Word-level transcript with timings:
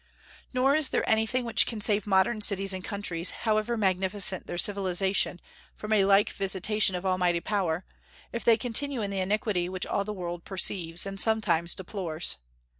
Nor 0.51 0.75
is 0.75 0.89
there 0.89 1.07
anything 1.07 1.45
which 1.45 1.67
can 1.67 1.79
save 1.79 2.07
modern 2.07 2.41
cities 2.41 2.73
and 2.73 2.83
countries, 2.83 3.29
however 3.45 3.77
magnificent 3.77 4.47
their 4.47 4.57
civilization, 4.57 5.39
from 5.75 5.93
a 5.93 6.05
like 6.05 6.31
visitation 6.31 6.95
of 6.95 7.05
Almighty 7.05 7.39
power, 7.39 7.85
if 8.33 8.43
they 8.43 8.57
continue 8.57 9.03
in 9.03 9.11
the 9.11 9.19
iniquity 9.19 9.69
which 9.69 9.85
all 9.85 10.03
the 10.03 10.11
world 10.11 10.43
perceives, 10.43 11.05
and 11.05 11.21
sometimes 11.21 11.75
deplores. 11.75 12.37